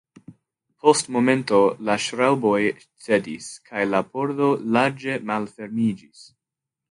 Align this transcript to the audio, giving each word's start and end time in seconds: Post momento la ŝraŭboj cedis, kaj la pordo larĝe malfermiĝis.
Post 0.83 1.09
momento 1.15 1.59
la 1.89 1.97
ŝraŭboj 2.05 2.55
cedis, 3.07 3.51
kaj 3.69 3.85
la 3.91 4.01
pordo 4.15 4.47
larĝe 4.77 5.19
malfermiĝis. 5.33 6.27